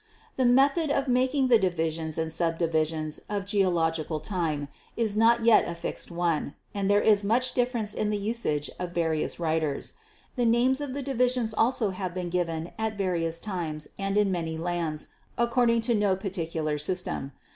"The 0.35 0.45
method 0.45 0.89
of 0.89 1.07
making 1.07 1.49
the 1.49 1.59
divisions 1.59 2.17
and 2.17 2.33
subdivisions 2.33 3.21
of 3.29 3.45
geological 3.45 4.19
time 4.19 4.67
is 4.97 5.15
not 5.15 5.43
yet 5.43 5.67
a 5.67 5.75
fixed 5.75 6.09
one, 6.09 6.55
and 6.73 6.89
there 6.89 6.99
is 7.01 7.23
much 7.23 7.53
difference 7.53 7.93
in 7.93 8.09
the 8.09 8.17
usage 8.17 8.71
of 8.79 8.93
various 8.93 9.39
writers. 9.39 9.93
The 10.37 10.45
names 10.45 10.81
of 10.81 10.95
the 10.95 11.03
divisions 11.03 11.53
also 11.53 11.91
have 11.91 12.15
been 12.15 12.31
given 12.31 12.71
at 12.79 12.97
various 12.97 13.37
times 13.39 13.89
and 13.99 14.17
in 14.17 14.31
many 14.31 14.57
lands, 14.57 15.09
according 15.37 15.81
to 15.81 15.93
no 15.93 16.15
particular 16.15 16.79
system. 16.79 17.33